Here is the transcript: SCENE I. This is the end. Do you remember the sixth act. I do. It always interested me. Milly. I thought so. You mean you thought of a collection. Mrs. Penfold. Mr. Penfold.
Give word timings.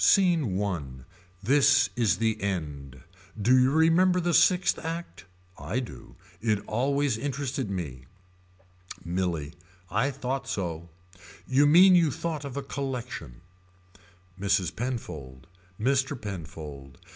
SCENE 0.03 0.59
I. 0.59 0.81
This 1.43 1.91
is 1.95 2.17
the 2.17 2.41
end. 2.41 3.01
Do 3.39 3.55
you 3.55 3.69
remember 3.69 4.19
the 4.19 4.33
sixth 4.33 4.79
act. 4.83 5.25
I 5.59 5.79
do. 5.79 6.15
It 6.41 6.57
always 6.65 7.19
interested 7.19 7.69
me. 7.69 8.05
Milly. 9.05 9.53
I 9.91 10.09
thought 10.09 10.47
so. 10.47 10.89
You 11.47 11.67
mean 11.67 11.93
you 11.93 12.09
thought 12.09 12.45
of 12.45 12.57
a 12.57 12.63
collection. 12.63 13.41
Mrs. 14.39 14.75
Penfold. 14.75 15.45
Mr. 15.79 16.19
Penfold. 16.19 16.97